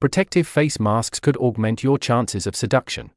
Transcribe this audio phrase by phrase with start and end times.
[0.00, 3.10] protective face masks could augment your chances of seduction.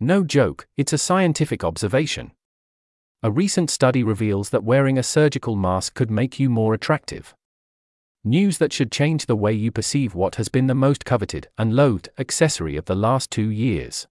[0.00, 2.32] No joke, it's a scientific observation.
[3.22, 7.34] A recent study reveals that wearing a surgical mask could make you more attractive.
[8.24, 11.76] News that should change the way you perceive what has been the most coveted and
[11.76, 14.08] loathed accessory of the last two years.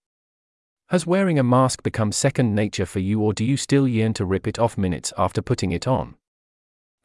[0.89, 4.25] Has wearing a mask become second nature for you, or do you still yearn to
[4.25, 6.15] rip it off minutes after putting it on?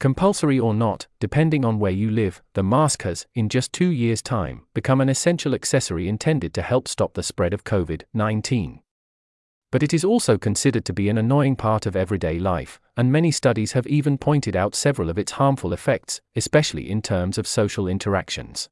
[0.01, 4.23] Compulsory or not, depending on where you live, the mask has, in just two years'
[4.23, 8.81] time, become an essential accessory intended to help stop the spread of COVID 19
[9.71, 13.31] but it is also considered to be an annoying part of everyday life, and many
[13.31, 17.87] studies have even pointed out several of its harmful effects, especially in terms of social
[17.87, 18.69] interactions.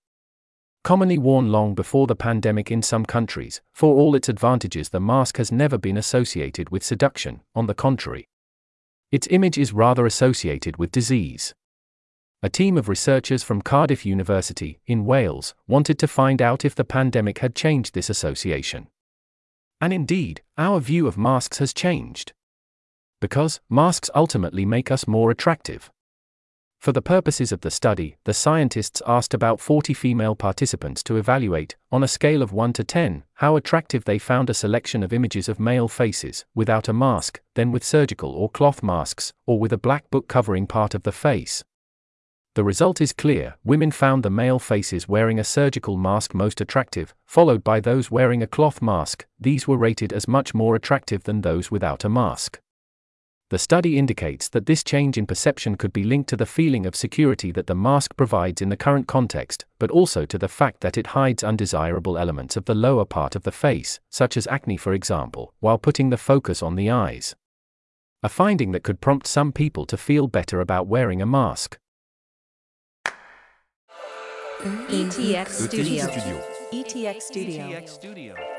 [0.83, 5.37] Commonly worn long before the pandemic in some countries, for all its advantages, the mask
[5.37, 8.29] has never been associated with seduction, on the contrary.
[9.17, 11.55] Its image is rather associated with disease.
[12.43, 16.85] A team of researchers from Cardiff University, in Wales, wanted to find out if the
[16.85, 18.89] pandemic had changed this association.
[19.81, 22.35] And indeed, our view of masks has changed.
[23.19, 25.91] Because masks ultimately make us more attractive.
[26.87, 31.75] For the purposes of the study, the scientists asked about 40 female participants to evaluate,
[31.91, 35.49] on a scale of 1 to 10, how attractive they found a selection of images
[35.49, 39.77] of male faces, without a mask, then with surgical or cloth masks, or with a
[39.77, 41.65] black book covering part of the face.
[42.55, 47.17] The result is clear women found the male faces wearing a surgical mask most attractive,
[47.25, 51.41] followed by those wearing a cloth mask, these were rated as much more attractive than
[51.41, 52.61] those without a mask.
[53.49, 56.97] The study indicates that this change in perception could be linked to the feeling of
[56.97, 60.99] security that the mask provides in the current context, but also to the fact that
[60.99, 64.93] it hides undesirable elements of the lower part of the face, such as acne, for
[64.93, 67.37] example, while putting the focus on the eyes.
[68.25, 71.79] A finding that could prompt some people to feel better about wearing a mask.
[74.61, 76.43] ETX Studio.
[76.73, 78.56] ETX Studio.